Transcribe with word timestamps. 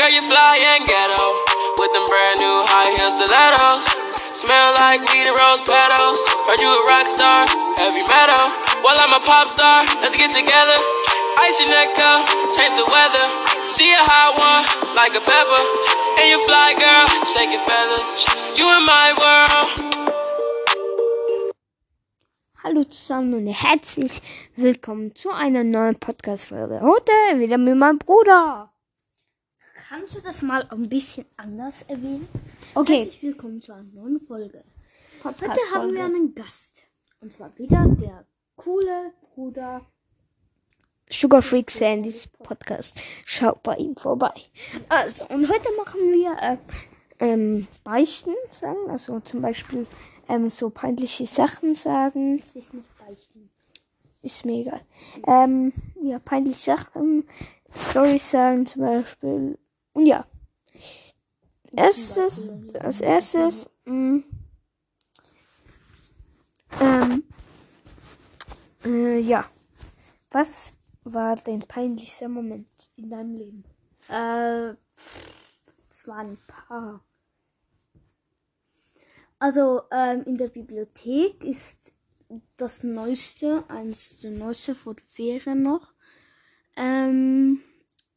Girl, 0.00 0.08
you 0.08 0.24
fly 0.24 0.56
and 0.56 0.88
ghetto 0.88 1.24
with 1.76 1.92
them 1.92 2.08
brand 2.08 2.40
new 2.40 2.56
high 2.72 2.88
heel 2.96 3.12
stilettos. 3.12 3.84
Smell 4.32 4.72
like 4.72 5.04
weed 5.12 5.28
and 5.28 5.36
rose 5.36 5.60
petals. 5.60 6.16
Heard 6.48 6.56
you 6.56 6.72
a 6.72 6.80
rock 6.88 7.04
star, 7.04 7.44
heavy 7.76 8.00
metal. 8.08 8.48
Well, 8.80 8.96
I'm 8.96 9.12
a 9.12 9.20
pop 9.20 9.52
star. 9.52 9.84
Let's 10.00 10.16
get 10.16 10.32
together. 10.32 10.80
Ice 11.44 11.60
your 11.60 11.68
neck 11.68 11.92
up, 12.00 12.24
change 12.56 12.80
the 12.80 12.88
weather. 12.88 13.26
She 13.76 13.92
a 13.92 14.00
hot 14.00 14.40
one, 14.40 14.64
like 14.96 15.12
a 15.12 15.20
pepper. 15.20 15.62
And 16.16 16.32
you 16.32 16.40
fly, 16.48 16.72
girl, 16.80 17.04
shake 17.36 17.52
your 17.52 17.60
feathers. 17.68 18.24
You 18.56 18.64
in 18.80 18.88
my 18.88 19.12
world. 19.20 19.68
Hallo 22.64 22.84
zusammen 22.84 23.34
und 23.34 23.52
herzlich 23.52 24.22
willkommen 24.56 25.14
zu 25.14 25.28
einer 25.28 25.62
neuen 25.62 26.00
Podcast-Folge. 26.00 26.80
Heute 26.80 27.12
wieder 27.36 27.58
mit 27.58 27.76
meinem 27.76 27.98
Bruder. 27.98 28.72
Kannst 29.88 30.14
du 30.14 30.20
das 30.20 30.42
mal 30.42 30.66
ein 30.70 30.88
bisschen 30.88 31.26
anders 31.36 31.82
erwähnen? 31.82 32.28
Okay. 32.74 33.04
Herzlich 33.04 33.22
willkommen 33.22 33.60
zu 33.60 33.72
einer 33.72 33.84
neuen 33.84 34.20
Folge. 34.20 34.64
Heute 35.24 35.46
haben 35.74 35.94
wir 35.94 36.04
einen 36.04 36.34
Gast. 36.34 36.84
Und 37.20 37.32
zwar 37.32 37.56
wieder 37.58 37.86
der 37.86 38.24
coole 38.56 39.12
Bruder 39.20 39.86
Sugar 41.10 41.42
Freak 41.42 41.70
Sandys 41.70 42.26
Podcast. 42.26 43.00
Schaut 43.24 43.62
bei 43.62 43.76
ihm 43.76 43.96
vorbei. 43.96 44.32
Also, 44.88 45.26
und 45.26 45.48
heute 45.48 45.68
machen 45.76 46.00
wir 46.12 46.36
äh, 46.40 46.56
ähm, 47.18 47.66
Beichten 47.82 48.34
sagen. 48.50 48.90
Also 48.90 49.20
zum 49.20 49.42
Beispiel 49.42 49.86
ähm, 50.28 50.48
so 50.50 50.70
peinliche 50.70 51.26
Sachen 51.26 51.74
sagen. 51.74 52.38
Das 52.40 52.56
ist 52.56 52.72
nicht 52.74 52.88
beichten. 52.98 53.50
Ist 54.22 54.44
mir 54.44 54.60
egal. 54.60 54.80
Ähm, 55.26 55.72
ja, 56.02 56.18
peinliche 56.18 56.76
Sachen, 56.76 57.24
Storys 57.74 58.30
sagen 58.30 58.66
zum 58.66 58.82
Beispiel. 58.82 59.58
Und 60.00 60.06
ja. 60.06 60.26
Erstes, 61.72 62.50
als 62.72 63.02
erstes, 63.02 63.68
mh, 63.84 64.22
ähm, 66.80 67.24
äh, 68.86 69.18
ja. 69.18 69.44
Was 70.30 70.72
war 71.04 71.36
dein 71.36 71.60
peinlichster 71.60 72.30
Moment 72.30 72.66
in 72.96 73.10
deinem 73.10 73.34
Leben? 73.34 73.64
Äh, 74.08 74.70
es 75.90 76.06
waren 76.08 76.30
ein 76.30 76.38
paar. 76.46 77.04
Also 79.38 79.82
ähm, 79.90 80.22
in 80.22 80.38
der 80.38 80.48
Bibliothek 80.48 81.44
ist 81.44 81.92
das 82.56 82.84
Neueste, 82.84 83.64
eins 83.68 84.16
der 84.16 84.30
Neueste 84.30 84.74
von 84.74 84.96
Ferien 85.14 85.62
noch. 85.62 85.92
Ähm, 86.74 87.60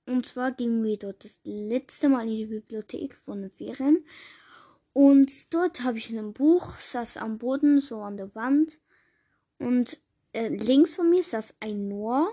und 0.05 0.25
zwar 0.25 0.51
gingen 0.51 0.83
wir 0.83 0.97
dort 0.97 1.23
das 1.23 1.39
letzte 1.43 2.09
Mal 2.09 2.27
in 2.27 2.37
die 2.37 2.45
Bibliothek 2.45 3.15
von 3.15 3.41
den 3.41 3.51
Ferien. 3.51 4.05
Und 4.91 5.53
dort 5.53 5.83
habe 5.83 5.97
ich 5.97 6.09
ein 6.09 6.33
Buch, 6.33 6.77
saß 6.77 7.17
am 7.17 7.37
Boden, 7.37 7.81
so 7.81 8.01
an 8.01 8.17
der 8.17 8.33
Wand. 8.35 8.79
Und 9.59 9.99
äh, 10.33 10.49
links 10.49 10.95
von 10.95 11.09
mir 11.09 11.23
saß 11.23 11.55
ein 11.61 11.87
Noah, 11.87 12.29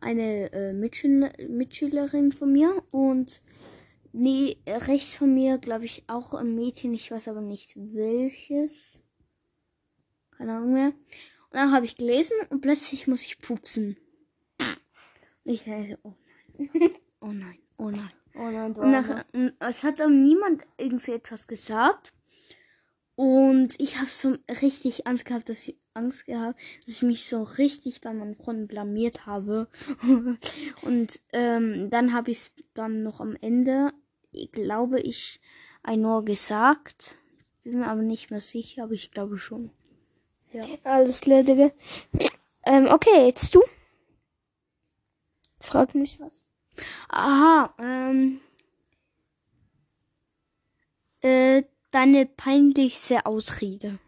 eine 0.00 0.52
äh, 0.52 0.72
Mitschüler, 0.72 1.32
Mitschülerin 1.48 2.32
von 2.32 2.52
mir. 2.52 2.82
Und 2.90 3.42
nee, 4.12 4.58
rechts 4.66 5.14
von 5.14 5.32
mir, 5.32 5.58
glaube 5.58 5.84
ich, 5.84 6.04
auch 6.08 6.34
ein 6.34 6.54
Mädchen, 6.54 6.92
ich 6.94 7.10
weiß 7.10 7.28
aber 7.28 7.42
nicht 7.42 7.74
welches. 7.76 9.00
Keine 10.36 10.56
Ahnung 10.56 10.74
mehr. 10.74 10.88
Und 10.88 11.54
dann 11.54 11.72
habe 11.72 11.86
ich 11.86 11.96
gelesen 11.96 12.36
und 12.50 12.60
plötzlich 12.60 13.06
muss 13.06 13.22
ich 13.22 13.40
pupsen. 13.40 13.96
Ich 15.44 15.64
dachte, 15.64 15.98
oh 16.02 16.12
nein. 16.62 16.90
Oh 17.20 17.26
nein, 17.26 17.58
oh 17.78 17.90
nein. 17.90 18.10
Oh 18.34 18.50
nein, 18.50 18.72
Und 18.72 18.90
nach, 18.90 19.24
es 19.60 19.82
hat 19.82 19.98
dann 19.98 20.22
niemand 20.22 20.62
irgendwie 20.78 21.12
etwas 21.12 21.46
gesagt. 21.48 22.12
Und 23.16 23.78
ich 23.78 23.98
habe 23.98 24.08
so 24.08 24.36
richtig 24.62 25.06
Angst 25.06 25.26
gehabt, 25.26 25.48
dass 25.48 25.68
ich 25.68 25.76
Angst 25.92 26.26
gehabt, 26.26 26.58
dass 26.86 26.96
ich 26.96 27.02
mich 27.02 27.26
so 27.26 27.42
richtig 27.42 28.00
bei 28.00 28.12
meinen 28.12 28.34
Freunden 28.34 28.68
blamiert 28.68 29.26
habe. 29.26 29.68
und 30.82 31.20
ähm, 31.32 31.90
dann 31.90 32.14
habe 32.14 32.30
ich 32.30 32.38
es 32.38 32.54
dann 32.72 33.02
noch 33.02 33.20
am 33.20 33.36
Ende, 33.40 33.92
ich 34.32 34.52
glaube 34.52 35.00
ich, 35.00 35.40
ein 35.82 36.04
Ohr 36.06 36.24
gesagt. 36.24 37.18
Bin 37.62 37.80
mir 37.80 37.88
aber 37.88 38.02
nicht 38.02 38.30
mehr 38.30 38.40
sicher, 38.40 38.84
aber 38.84 38.92
ich 38.92 39.10
glaube 39.10 39.36
schon. 39.36 39.70
Ja. 40.52 40.64
Alles 40.84 41.20
klar, 41.20 41.42
Digga. 41.42 41.72
Ähm, 42.64 42.86
okay, 42.86 43.26
jetzt 43.26 43.54
du. 43.54 43.60
Frag 45.60 45.94
mich 45.94 46.20
was. 46.20 46.44
Aha, 47.08 47.74
ähm. 47.78 48.40
Äh, 51.20 51.64
deine 51.90 52.26
peinlichste 52.26 53.26
Ausrede. 53.26 53.98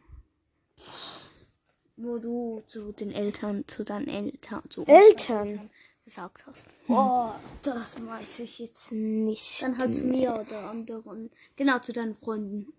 Wo 1.96 2.18
du 2.18 2.62
zu 2.66 2.92
den 2.92 3.12
Eltern, 3.12 3.64
zu 3.68 3.84
deinen 3.84 4.08
Eltern, 4.08 4.62
zu 4.70 4.86
Eltern? 4.86 5.42
unseren 5.42 5.70
gesagt 6.04 6.44
hast. 6.46 6.66
Oh, 6.88 7.30
das 7.62 8.04
weiß 8.04 8.40
ich 8.40 8.58
jetzt 8.58 8.92
nicht. 8.92 9.62
Dann 9.62 9.78
halt 9.78 9.94
zu 9.94 10.04
mir 10.04 10.34
oder 10.34 10.70
anderen. 10.70 11.30
Genau, 11.56 11.78
zu 11.78 11.92
deinen 11.92 12.14
Freunden. 12.14 12.72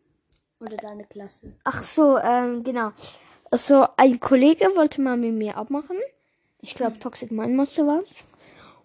Oder 0.60 0.78
deine 0.78 1.06
Klasse. 1.06 1.54
Ach 1.64 1.84
so, 1.84 2.18
ähm, 2.18 2.64
genau. 2.64 2.92
Also, 3.52 3.86
ein 3.98 4.20
Kollege 4.20 4.66
wollte 4.76 5.02
mal 5.02 5.18
mit 5.18 5.34
mir 5.34 5.58
abmachen. 5.58 5.98
Ich 6.62 6.76
glaube, 6.76 7.00
Toxic 7.00 7.32
Mind 7.32 7.56
Monster 7.56 7.86
war's. 7.86 8.26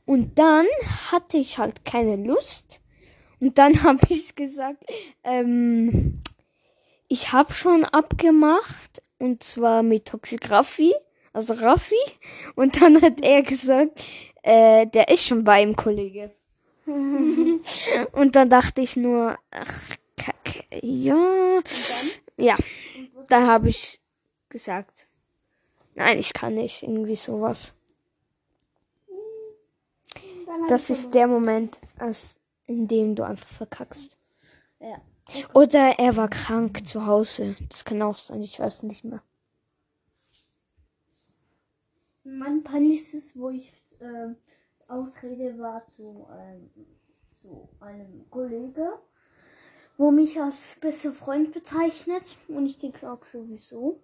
Und 0.08 0.38
dann 0.38 0.64
hatte 1.12 1.36
ich 1.36 1.58
halt 1.58 1.84
keine 1.84 2.16
Lust. 2.16 2.80
Und 3.40 3.58
dann 3.58 3.82
habe 3.82 4.00
ich 4.08 4.34
gesagt, 4.34 4.82
ähm, 5.22 6.22
ich 7.08 7.32
habe 7.32 7.52
schon 7.52 7.84
abgemacht. 7.84 9.02
Und 9.18 9.42
zwar 9.42 9.82
mit 9.82 10.06
Toxic 10.06 10.50
Raffi. 10.50 10.94
Also 11.34 11.52
Raffi. 11.52 12.00
Und 12.54 12.80
dann 12.80 13.02
hat 13.02 13.20
er 13.20 13.42
gesagt, 13.42 14.02
äh, 14.42 14.86
der 14.86 15.10
ist 15.10 15.26
schon 15.26 15.44
bei 15.44 15.62
ihm, 15.62 15.76
Kollege. 15.76 16.30
und 18.12 18.34
dann 18.34 18.48
dachte 18.48 18.80
ich 18.80 18.96
nur, 18.96 19.36
ach, 19.50 19.90
kacke, 20.16 20.64
ja. 20.80 21.60
Ja, 22.38 22.56
da 23.28 23.46
habe 23.46 23.68
ich 23.68 24.00
gesagt, 24.48 25.06
nein, 25.96 26.18
ich 26.18 26.32
kann 26.32 26.54
nicht, 26.54 26.82
irgendwie 26.82 27.16
sowas. 27.16 27.74
Das 30.68 30.90
ist 30.90 31.14
der 31.14 31.26
Moment, 31.26 31.78
als, 31.98 32.38
in 32.66 32.88
dem 32.88 33.14
du 33.14 33.22
einfach 33.24 33.48
verkackst. 33.48 34.18
Ja. 34.80 35.00
Oder 35.54 35.98
er 35.98 36.16
war 36.16 36.28
krank 36.28 36.86
zu 36.86 37.06
Hause. 37.06 37.56
Das 37.68 37.84
kann 37.84 38.00
auch 38.02 38.18
sein, 38.18 38.42
ich 38.42 38.58
weiß 38.58 38.84
nicht 38.84 39.04
mehr. 39.04 39.22
Mein 42.24 42.62
peinlichstes, 42.62 43.38
wo 43.38 43.50
ich 43.50 43.72
äh, 44.00 44.34
Ausrede 44.86 45.58
war 45.58 45.86
zu, 45.86 46.26
ähm, 46.30 46.70
zu 47.34 47.68
einem 47.80 48.28
Kollege, 48.30 48.98
wo 49.96 50.10
mich 50.10 50.40
als 50.40 50.78
bester 50.80 51.12
Freund 51.12 51.52
bezeichnet. 51.52 52.36
Und 52.48 52.66
ich 52.66 52.78
denke 52.78 53.10
auch 53.10 53.22
sowieso. 53.22 54.02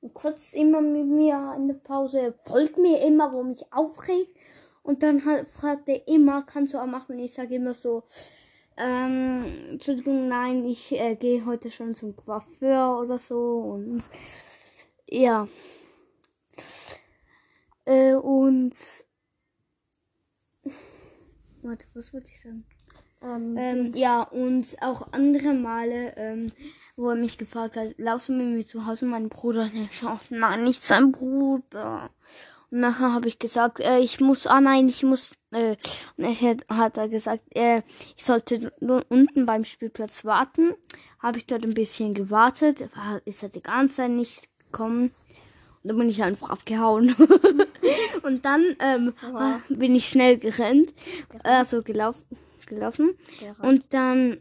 Und 0.00 0.14
kurz 0.14 0.54
immer 0.54 0.80
mit 0.80 1.06
mir 1.06 1.54
in 1.56 1.68
der 1.68 1.74
Pause, 1.74 2.20
er 2.20 2.32
folgt 2.32 2.78
mir 2.78 3.04
immer, 3.04 3.32
wo 3.32 3.42
mich 3.42 3.72
aufregt. 3.72 4.34
Und 4.82 5.02
dann 5.02 5.24
halt 5.26 5.46
fragt 5.46 5.88
er 5.88 6.06
immer, 6.08 6.42
kannst 6.42 6.74
du 6.74 6.78
auch 6.78 6.86
machen? 6.86 7.16
Und 7.16 7.22
ich 7.22 7.32
sage 7.32 7.56
immer 7.56 7.74
so, 7.74 8.04
ähm, 8.76 9.44
Entschuldigung, 9.72 10.28
nein, 10.28 10.64
ich 10.64 10.98
äh, 10.98 11.14
gehe 11.14 11.44
heute 11.44 11.70
schon 11.70 11.94
zum 11.94 12.16
Coiffeur 12.16 12.98
oder 12.98 13.18
so. 13.18 13.58
Und 13.58 14.02
ja. 15.06 15.48
Äh, 17.84 18.14
und. 18.14 18.74
Warte, 21.62 21.86
was 21.92 22.14
wollte 22.14 22.30
ich 22.30 22.40
sagen? 22.40 22.64
Ähm, 23.22 23.56
Ähm, 23.58 23.92
ja, 23.94 24.22
und 24.22 24.76
auch 24.80 25.12
andere 25.12 25.52
Male, 25.52 26.14
ähm, 26.16 26.52
wo 26.96 27.10
er 27.10 27.16
mich 27.16 27.36
gefragt 27.36 27.76
hat, 27.76 27.94
laufst 27.98 28.30
du 28.30 28.32
mit 28.32 28.46
mir 28.46 28.64
zu 28.64 28.86
Hause, 28.86 29.04
mein 29.04 29.28
Bruder? 29.28 29.62
Und 29.62 29.90
ich 29.90 30.02
nein, 30.30 30.64
nicht 30.64 30.82
sein 30.82 31.12
Bruder. 31.12 32.10
Und 32.70 32.80
nachher 32.80 33.12
habe 33.12 33.28
ich 33.28 33.38
gesagt, 33.38 33.80
äh, 33.80 33.98
ich 33.98 34.20
muss, 34.20 34.46
ah 34.46 34.60
nein, 34.60 34.88
ich 34.88 35.02
muss, 35.02 35.34
äh, 35.52 35.76
und 36.16 36.24
er 36.24 36.76
hat, 36.76 36.96
er 36.96 37.08
gesagt, 37.08 37.42
äh, 37.56 37.82
ich 38.16 38.24
sollte 38.24 38.70
nur 38.80 39.02
unten 39.08 39.46
beim 39.46 39.64
Spielplatz 39.64 40.24
warten. 40.24 40.74
Habe 41.18 41.38
ich 41.38 41.46
dort 41.46 41.64
ein 41.64 41.74
bisschen 41.74 42.14
gewartet, 42.14 42.88
war, 42.94 43.20
ist 43.24 43.42
er 43.42 43.48
die 43.48 43.62
ganze 43.62 43.94
Zeit 43.94 44.10
nicht 44.10 44.48
gekommen. 44.66 45.12
Und 45.82 45.88
dann 45.88 45.98
bin 45.98 46.10
ich 46.10 46.22
einfach 46.22 46.50
abgehauen. 46.50 47.16
und 48.22 48.44
dann 48.44 48.62
ähm, 48.80 49.14
bin 49.68 49.94
ich 49.94 50.08
schnell 50.08 50.38
gerannt, 50.38 50.92
also 51.42 51.82
gelaufen, 51.82 52.24
gelaufen. 52.66 53.16
Und 53.62 53.92
dann 53.92 54.40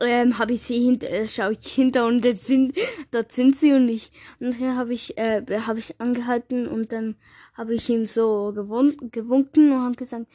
ähm, 0.00 0.38
habe 0.38 0.52
ich 0.54 0.62
sie 0.62 0.80
hinter, 0.80 1.10
äh, 1.10 1.28
schaue 1.28 1.52
ich 1.52 1.72
hinter 1.72 2.06
und 2.06 2.24
dort 2.24 2.38
sind, 2.38 2.74
dort 3.10 3.32
sind 3.32 3.56
sie 3.56 3.72
und 3.72 3.88
ich, 3.88 4.10
und 4.40 4.60
dann 4.60 4.76
habe 4.76 4.92
ich, 4.92 5.18
äh, 5.18 5.42
habe 5.66 5.78
ich 5.78 6.00
angehalten 6.00 6.66
und 6.66 6.92
dann 6.92 7.16
habe 7.54 7.74
ich 7.74 7.88
ihm 7.88 8.06
so 8.06 8.52
gewun 8.54 8.96
gewunken 9.12 9.72
und 9.72 9.82
habe 9.82 9.94
gesagt, 9.94 10.26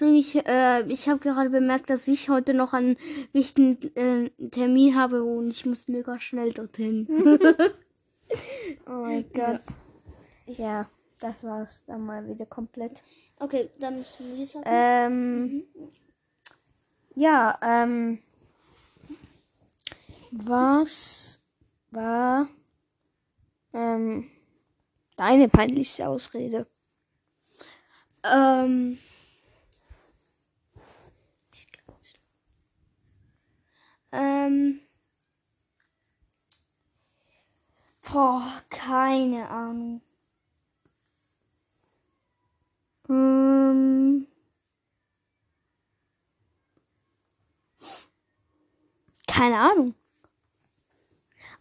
ich, 0.00 0.46
äh, 0.46 0.82
ich 0.88 1.08
habe 1.08 1.20
gerade 1.20 1.50
bemerkt, 1.50 1.88
dass 1.88 2.08
ich 2.08 2.28
heute 2.28 2.52
noch 2.52 2.72
einen 2.72 2.96
wichtigen 3.32 3.78
äh, 3.96 4.30
Termin 4.50 4.96
habe 4.96 5.22
und 5.22 5.50
ich 5.50 5.64
muss 5.64 5.88
mega 5.88 6.18
schnell 6.18 6.52
dorthin. 6.52 7.06
oh 8.86 8.90
mein 8.90 9.24
Gott. 9.32 9.62
Ja, 10.46 10.86
das 11.20 11.44
war's 11.44 11.84
dann 11.84 12.04
mal 12.04 12.26
wieder 12.28 12.46
komplett. 12.46 13.02
Okay, 13.38 13.70
dann 13.80 13.98
müssen 13.98 14.36
wir 14.36 14.46
sagen. 14.46 14.66
Ähm, 14.68 15.64
ja, 17.14 17.58
ähm, 17.62 18.18
was 20.32 21.40
war 21.90 22.48
ähm, 23.72 24.30
deine 25.16 25.48
peinlichste 25.48 26.08
Ausrede? 26.08 26.66
Ähm, 28.24 28.98
ähm, 34.12 34.80
boah, 38.02 38.62
keine 38.70 39.48
Ahnung. 39.48 40.00
Ähm, 43.08 44.26
keine 49.28 49.58
Ahnung. 49.58 49.94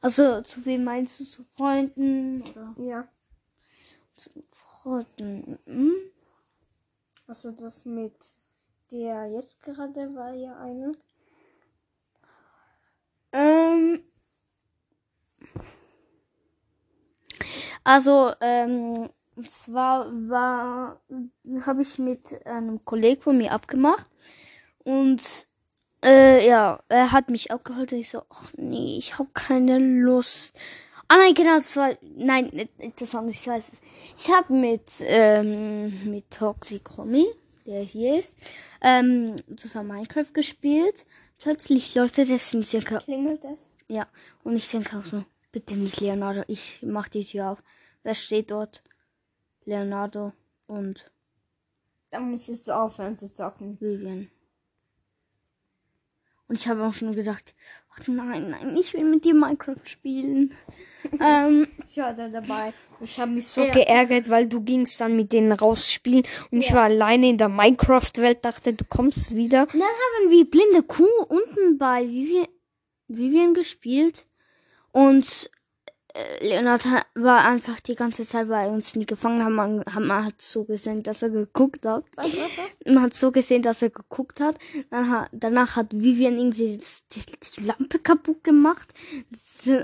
Also, 0.06 0.42
zu 0.42 0.64
wem 0.68 0.84
meinst 0.84 1.20
du? 1.20 1.24
Zu 1.24 1.44
Freunden? 1.46 2.44
Oder? 2.44 2.76
ja. 2.78 3.08
Zu 4.16 4.30
Freunden. 4.52 5.58
Hm? 5.66 5.96
Also 7.26 7.50
das 7.50 7.86
mit 7.86 8.14
der 8.92 9.32
jetzt 9.32 9.64
gerade 9.64 10.14
war 10.14 10.32
ja 10.36 10.60
eine. 10.60 10.92
Ähm, 13.32 14.04
also, 17.84 18.32
ähm, 18.42 19.10
zwar 19.50 20.12
war, 20.30 21.02
habe 21.62 21.82
ich 21.82 21.98
mit 21.98 22.46
einem 22.46 22.86
Kollegen 22.86 23.22
von 23.24 23.40
mir 23.40 23.54
abgemacht 23.54 24.08
und 24.84 25.48
äh, 26.06 26.48
ja, 26.48 26.80
er 26.88 27.12
hat 27.12 27.30
mich 27.30 27.52
abgeholt 27.52 27.92
und 27.92 28.00
ich 28.00 28.10
so, 28.10 28.22
ach 28.30 28.52
nee, 28.58 28.98
ich 28.98 29.18
habe 29.18 29.30
keine 29.34 29.80
Lust. 29.80 30.56
Ah 31.08 31.18
nein, 31.18 31.34
genau, 31.34 31.56
das 31.56 31.76
war, 31.76 31.98
nein, 32.02 32.48
interessant, 32.78 33.30
ich 33.30 33.46
weiß 33.46 33.64
es. 33.72 33.80
Ich 34.18 34.32
habe 34.32 34.54
mit, 34.54 34.92
ähm, 35.02 36.12
mit 36.12 36.32
Toxicromi, 36.32 37.26
der 37.66 37.82
hier 37.82 38.18
ist, 38.20 38.40
ähm, 38.82 39.36
zusammen 39.58 39.90
Minecraft 39.90 40.32
gespielt. 40.34 41.06
Plötzlich 41.38 41.94
leuchtet 41.96 42.30
es 42.30 42.54
in 42.54 42.64
circa 42.64 43.00
Klingelt 43.00 43.44
es? 43.46 43.70
ja, 43.88 44.08
und 44.44 44.56
ich 44.56 44.70
denke 44.70 44.98
auch 44.98 45.04
so, 45.04 45.24
bitte 45.52 45.76
nicht 45.76 46.00
Leonardo, 46.02 46.44
ich 46.48 46.80
mach 46.82 47.08
die 47.08 47.26
Tür 47.26 47.52
auf. 47.52 47.64
Wer 48.04 48.16
steht 48.16 48.52
dort? 48.52 48.84
Leonardo 49.66 50.34
und 50.68 51.12
Dann 52.12 52.32
müsstest 52.32 52.68
du 52.68 52.76
aufhören 52.76 53.18
zu 53.18 53.32
zocken. 53.32 53.78
Vivian. 53.80 54.30
Und 56.48 56.56
ich 56.60 56.68
habe 56.68 56.84
auch 56.86 56.94
schon 56.94 57.16
gedacht, 57.16 57.56
ach 57.92 58.08
nein, 58.08 58.50
nein, 58.52 58.78
ich 58.78 58.94
will 58.94 59.04
mit 59.04 59.26
dir 59.26 59.34
Minecraft 59.34 59.78
spielen. 59.86 60.54
ähm, 61.20 61.68
Ich 61.88 61.98
war 61.98 62.14
da 62.14 62.28
dabei. 62.30 62.74
ich 63.02 63.20
habe 63.20 63.32
mich 63.32 63.48
so 63.48 63.64
Ja. 63.64 63.72
geärgert, 63.74 64.30
weil 64.30 64.48
du 64.48 64.62
gingst 64.62 65.00
dann 65.02 65.16
mit 65.16 65.32
denen 65.34 65.52
rausspielen 65.52 66.24
und 66.52 66.60
ich 66.60 66.70
Ja. 66.70 66.76
war 66.76 66.84
alleine 66.84 67.30
in 67.30 67.38
der 67.38 67.50
Minecraft-Welt, 67.50 68.46
dachte, 68.46 68.74
du 68.74 68.86
kommst 68.86 69.36
wieder. 69.36 69.64
Und 69.64 69.74
dann 69.74 69.82
haben 69.82 70.30
wir 70.32 70.50
blinde 70.50 70.84
Kuh 70.84 71.08
unten 71.30 71.78
bei 71.78 72.08
Vivian, 72.08 72.48
Vivian 73.08 73.54
gespielt 73.54 74.26
und 74.92 75.50
Leonard 76.40 76.86
war 77.16 77.46
einfach 77.46 77.80
die 77.82 77.96
ganze 77.96 78.26
Zeit 78.26 78.48
bei 78.48 78.68
uns 78.68 78.96
nie 78.96 79.06
gefangen, 79.06 79.44
haben, 79.44 79.56
man, 79.56 79.84
man 80.00 80.26
hat 80.26 80.42
so 80.42 80.64
gesehen, 80.64 81.04
dass 81.04 81.22
er 81.22 81.30
geguckt 81.30 81.86
hat. 81.86 82.06
Was, 82.16 82.28
was, 82.28 82.38
was? 82.38 82.94
Man 82.94 83.04
hat 83.04 83.14
so 83.14 83.32
gesehen, 83.32 83.62
dass 83.62 83.82
er 83.82 83.90
geguckt 83.90 84.40
hat. 84.40 84.58
Dann 84.92 85.10
hat 85.10 85.30
danach 85.34 85.76
hat 85.76 85.88
Vivian 85.92 86.38
irgendwie 86.38 86.78
die, 86.78 87.20
die, 87.20 87.22
die 87.58 87.66
Lampe 87.66 88.00
kaputt 88.00 88.44
gemacht. 88.44 88.94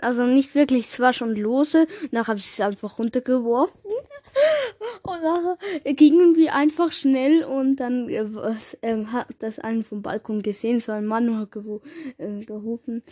Also 0.01 0.25
nicht 0.25 0.55
wirklich, 0.55 0.85
es 0.85 0.99
war 0.99 1.11
schon 1.11 1.35
lose. 1.35 1.85
Danach 2.11 2.29
habe 2.29 2.39
ich 2.39 2.45
es 2.45 2.61
einfach 2.61 2.97
runtergeworfen. 2.97 3.79
Und 5.03 5.21
nachher 5.21 5.57
gingen 5.93 6.35
wir 6.35 6.55
einfach 6.55 6.91
schnell 6.91 7.43
und 7.43 7.77
dann 7.77 8.07
äh, 8.07 8.33
was, 8.33 8.77
ähm, 8.81 9.11
hat 9.11 9.27
das 9.39 9.59
einen 9.59 9.83
vom 9.83 10.01
Balkon 10.01 10.41
gesehen, 10.41 10.79
so 10.79 10.93
ein 10.93 11.05
Mann 11.05 11.37
hat 11.37 11.49
äh, 12.17 12.39
gerufen. 12.45 13.03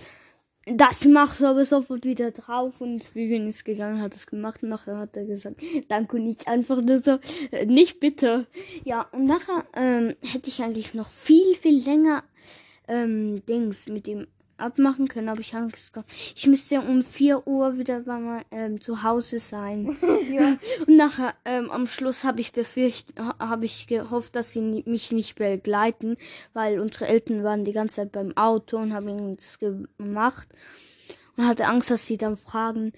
Das 0.76 1.06
machst 1.06 1.42
du 1.42 1.48
aber 1.48 1.66
sofort 1.66 2.06
wieder 2.06 2.32
drauf 2.32 2.82
und 2.82 3.16
Vivian 3.16 3.48
ist 3.48 3.66
gegangen, 3.66 4.02
hat 4.02 4.16
es 4.16 4.28
gemacht 4.28 4.62
und 4.62 4.70
nachher 4.70 4.98
hat 4.98 5.18
er 5.18 5.26
gesagt, 5.26 5.62
danke 5.88 6.18
und 6.18 6.28
ich 6.28 6.48
einfach 6.48 6.82
nur 6.82 7.00
so, 7.00 7.18
äh, 7.52 7.66
nicht 7.66 8.00
bitte. 8.00 8.46
Ja, 8.84 9.08
und 9.12 9.26
nachher 9.26 9.64
ähm, 9.76 10.16
hätte 10.22 10.50
ich 10.50 10.62
eigentlich 10.62 10.94
noch 10.94 11.10
viel, 11.10 11.56
viel 11.56 11.84
länger 11.84 12.24
ähm, 12.88 13.44
Dings 13.48 13.88
mit 13.88 14.08
ihm 14.08 14.28
abmachen 14.60 15.08
können, 15.08 15.30
aber 15.30 15.42
ich 15.42 15.54
habe 15.54 15.70
gesagt, 15.70 16.10
ich 16.36 16.48
müsste 16.48 16.82
um 16.82 17.04
4 17.04 17.48
Uhr 17.48 17.78
wieder 17.78 18.02
bei 18.02 18.18
mir 18.18 18.42
ähm, 18.52 18.82
zu 18.82 19.04
Hause 19.04 19.40
sein. 19.40 19.98
Ja. 20.30 20.58
Und 20.86 20.96
nachher, 20.96 21.34
ähm, 21.46 21.72
am 21.72 21.88
Schluss 21.88 22.24
habe 22.24 22.42
ich 22.42 22.52
befürchtet, 22.52 23.18
habe 23.40 23.66
ich 23.66 23.88
gehofft, 23.88 24.36
dass 24.36 24.54
sie 24.54 24.62
mich 24.86 25.12
nicht 25.12 25.36
begleiten, 25.36 26.18
weil 26.54 26.80
unsere 26.80 27.08
Eltern 27.08 27.44
waren 27.44 27.66
die 27.66 27.72
ganze 27.72 27.96
Zeit 27.96 28.12
beim 28.12 28.36
Auto 28.38 28.78
und 28.78 28.94
haben 28.94 29.08
ihnen 29.08 29.36
das 29.36 29.58
gemacht. 29.60 30.50
Und 31.36 31.48
hatte 31.48 31.66
Angst, 31.66 31.90
dass 31.90 32.06
sie 32.06 32.18
dann 32.18 32.38
fragen, 32.38 32.92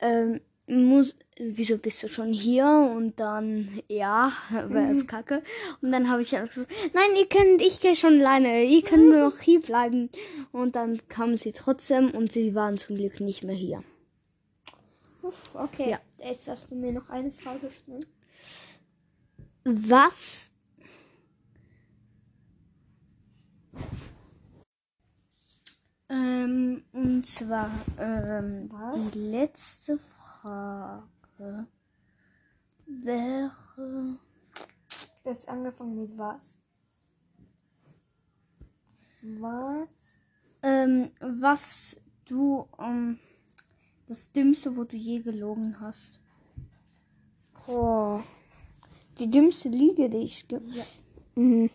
ähm, 0.00 0.40
muss, 0.68 1.16
wieso 1.36 1.78
bist 1.78 2.02
du 2.02 2.08
schon 2.08 2.32
hier? 2.32 2.66
Und 2.66 3.18
dann, 3.20 3.68
ja, 3.88 4.32
wäre 4.50 4.92
es 4.92 5.06
kacke. 5.06 5.42
Und 5.80 5.92
dann 5.92 6.08
habe 6.10 6.22
ich 6.22 6.36
einfach 6.36 6.54
gesagt, 6.54 6.72
nein, 6.94 7.16
ihr 7.16 7.28
könnt, 7.28 7.62
ich 7.62 7.80
gehe 7.80 7.96
schon 7.96 8.20
alleine, 8.20 8.64
ihr 8.64 8.82
könnt 8.82 9.08
nur 9.08 9.30
noch 9.30 9.38
hier 9.38 9.60
bleiben. 9.60 10.10
Und 10.52 10.76
dann 10.76 11.00
kamen 11.08 11.36
sie 11.36 11.52
trotzdem 11.52 12.10
und 12.10 12.32
sie 12.32 12.54
waren 12.54 12.78
zum 12.78 12.96
Glück 12.96 13.20
nicht 13.20 13.44
mehr 13.44 13.56
hier. 13.56 13.82
Okay. 15.54 15.90
Ja. 15.90 16.00
Jetzt 16.22 16.48
darfst 16.48 16.70
du 16.70 16.74
mir 16.74 16.92
noch 16.92 17.08
eine 17.10 17.30
Frage 17.30 17.70
stellen. 17.70 18.04
Was 19.64 20.50
Ähm, 26.10 26.84
und 26.92 27.26
zwar 27.26 27.70
ähm, 27.98 28.70
Was? 28.72 28.96
die 29.12 29.18
letzte 29.30 29.98
Frage 29.98 30.17
wäre 32.86 33.52
Du 35.24 35.30
hast 35.30 35.48
angefangen 35.48 35.94
mit 35.96 36.16
was? 36.16 36.60
Was? 39.22 40.18
ähm, 40.62 41.10
was 41.20 42.00
du 42.24 42.66
ähm, 42.78 43.18
das 44.06 44.32
Dümmste, 44.32 44.76
wo 44.76 44.84
du 44.84 44.96
je 44.96 45.20
gelogen 45.20 45.80
hast. 45.80 46.20
Boah. 47.66 48.22
Die 49.18 49.30
dümmste 49.30 49.68
Lüge, 49.68 50.08
die 50.08 50.18
ich 50.18 50.48
ge 50.48 50.60
Ja. 50.68 50.84
mhm. 51.34 51.70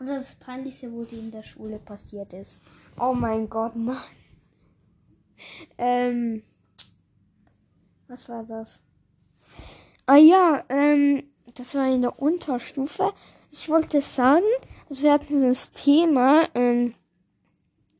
Oder 0.00 0.16
das 0.16 0.34
Peinlichste, 0.34 0.90
wo 0.92 1.04
dir 1.04 1.18
in 1.18 1.30
der 1.30 1.42
Schule 1.42 1.78
passiert 1.78 2.32
ist. 2.32 2.62
Oh 2.98 3.12
mein 3.12 3.48
Gott, 3.48 3.76
nein. 3.76 3.96
Ähm, 5.78 6.42
Was 8.08 8.28
war 8.28 8.44
das? 8.44 8.82
Ah 10.06 10.16
ja, 10.16 10.64
ähm, 10.68 11.22
das 11.54 11.74
war 11.74 11.86
in 11.86 12.02
der 12.02 12.18
Unterstufe. 12.20 13.12
Ich 13.52 13.68
wollte 13.68 14.00
sagen, 14.00 14.44
also 14.88 15.04
wir 15.04 15.12
hatten 15.12 15.42
das 15.42 15.70
Thema, 15.70 16.48
ähm, 16.54 16.94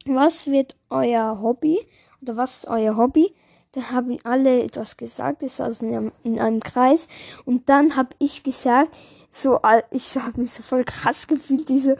was 0.06 0.46
wird 0.46 0.76
euer 0.88 1.40
Hobby? 1.40 1.78
Oder 2.22 2.36
was 2.36 2.58
ist 2.58 2.68
euer 2.68 2.96
Hobby? 2.96 3.34
Da 3.72 3.90
haben 3.92 4.18
alle 4.24 4.64
etwas 4.64 4.96
gesagt, 4.96 5.42
wir 5.42 5.48
saßen 5.48 5.88
in 5.88 5.96
einem, 5.96 6.12
in 6.24 6.40
einem 6.40 6.60
Kreis 6.60 7.06
und 7.44 7.68
dann 7.68 7.94
habe 7.94 8.10
ich 8.18 8.42
gesagt, 8.42 8.96
so, 9.30 9.60
äh, 9.62 9.82
ich 9.92 10.16
habe 10.16 10.40
mich 10.40 10.50
so 10.50 10.64
voll 10.64 10.82
krass 10.82 11.28
gefühlt, 11.28 11.68
diese, 11.68 11.96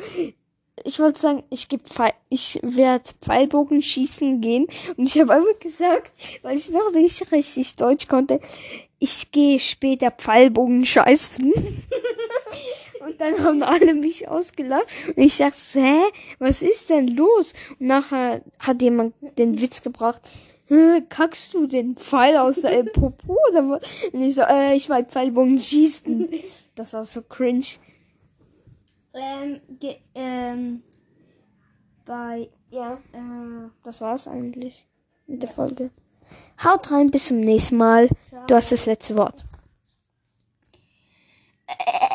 ich 0.85 0.99
wollte 1.01 1.21
sagen, 1.21 1.43
ich 1.51 1.69
geb 1.69 1.87
Pfeil, 1.87 2.13
ich 2.29 2.59
werde 2.63 3.11
Pfeilbogen 3.21 3.83
schießen 3.83 4.41
gehen 4.41 4.67
und 4.97 5.07
ich 5.07 5.19
habe 5.21 5.35
einfach 5.35 5.59
gesagt, 5.61 6.13
weil 6.43 6.57
ich 6.57 6.71
noch 6.71 6.93
nicht 6.93 7.31
richtig 7.33 7.77
Deutsch 7.77 8.09
konnte, 8.09 8.41
ich 8.99 9.33
gehe 9.33 9.59
später 9.59 10.11
Pfeilbogen 10.11 10.85
scheißen. 10.85 11.53
und 13.01 13.21
dann 13.21 13.43
haben 13.43 13.63
alle 13.63 13.95
mich 13.95 14.29
ausgelacht 14.29 14.87
und 15.09 15.19
ich 15.23 15.39
dachte, 15.39 15.81
hä, 15.81 16.01
was 16.39 16.63
ist 16.63 16.91
denn 16.91 17.09
los? 17.09 17.55
Und 17.79 17.87
nachher 17.87 18.43
hat 18.59 18.83
jemand 18.83 19.15
den 19.39 19.61
Witz 19.61 19.83
gebracht, 19.83 20.21
"Hä, 20.67 21.01
kackst 21.09 21.55
du 21.55 21.67
den 21.67 21.97
Pfeil 21.97 22.37
aus 22.37 22.61
der 22.61 22.85
Popo? 22.85 23.37
Und 24.13 24.21
ich 24.21 24.37
so, 24.37 24.43
äh, 24.43 24.77
ich 24.77 24.89
war 24.89 25.03
Pfeilbogen 25.03 25.59
schießen. 25.59 26.29
Das 26.77 26.93
war 26.93 27.05
so 27.05 27.23
cringe. 27.23 27.65
Ähm, 29.13 29.61
ge 29.79 29.97
ähm, 30.15 30.83
bei, 32.05 32.49
Ja, 32.71 32.95
äh, 33.13 33.69
das 33.83 34.01
war's 34.01 34.29
eigentlich 34.29 34.87
mit 35.27 35.43
der 35.43 35.51
Folge. 35.51 35.91
Haut 36.65 36.91
rein, 36.93 37.11
bis 37.11 37.27
zum 37.27 37.41
nächsten 37.41 37.77
Mal. 37.77 38.09
Du 38.47 38.55
hast 38.55 38.71
das 38.73 38.87
letzte 38.87 39.17
Wort. 39.17 39.45
äh, 41.67 42.10